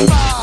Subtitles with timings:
[0.00, 0.39] 「da